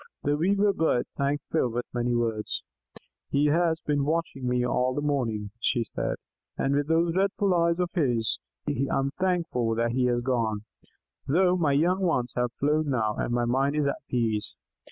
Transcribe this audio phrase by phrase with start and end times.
[0.23, 2.63] The Weaver Bird thanked Phil with many words.
[3.29, 6.15] "He has been watching me all the morning," she said,
[6.57, 8.39] "with those dreadful eyes of his.
[8.67, 10.61] I am thankful that he has gone,
[11.27, 14.55] though my young ones have flown now, and my mind is at peace.